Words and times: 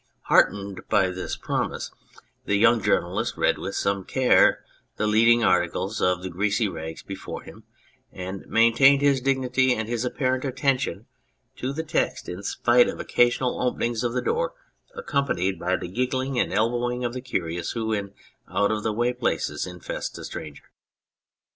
Heartened 0.23 0.81
by 0.89 1.11
this 1.11 1.37
promise, 1.37 1.91
the 2.45 2.55
young 2.57 2.81
journalist 2.81 3.37
186 3.37 3.83
The 3.83 3.91
Brigand 3.93 3.99
of 3.99 4.07
Radicofani 4.07 4.25
read 4.25 4.57
with 4.57 4.61
some 4.63 4.65
care 4.65 4.65
the 4.97 5.07
leading 5.07 5.43
articles 5.43 6.01
of 6.01 6.23
the 6.23 6.29
greasy 6.31 6.67
rags 6.67 7.03
before 7.03 7.43
him, 7.43 7.65
and 8.11 8.43
maintained 8.47 9.01
his 9.03 9.21
dignity 9.21 9.75
and 9.75 9.87
his 9.87 10.03
apparent 10.03 10.43
attention 10.43 11.05
to 11.57 11.71
the 11.71 11.83
text 11.83 12.27
in 12.27 12.41
spite 12.41 12.89
of 12.89 12.99
occasional 12.99 13.61
openings 13.61 14.03
of 14.03 14.13
the 14.13 14.23
door 14.23 14.55
accompanied 14.95 15.59
by 15.59 15.75
the 15.75 15.87
giggling 15.87 16.39
and 16.39 16.51
elbowing 16.51 17.05
of 17.05 17.13
the 17.13 17.21
curious 17.21 17.73
who, 17.73 17.93
in 17.93 18.15
out 18.49 18.71
of 18.71 18.81
the 18.81 18.91
way 18.91 19.13
places, 19.13 19.67
infest 19.67 20.17
a 20.17 20.23
stranger. 20.23 20.63